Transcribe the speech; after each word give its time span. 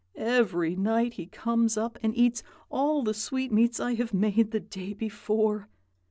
Every 0.15 0.75
night 0.75 1.13
he 1.13 1.27
comes 1.27 1.77
up 1.77 1.99
and 2.01 2.17
eats 2.17 2.41
all 2.71 3.03
the 3.03 3.13
sweetmeats 3.13 3.79
I 3.79 3.93
have 3.93 4.15
made 4.15 4.49
the 4.49 4.59
day 4.59 4.93
before. 4.93 5.67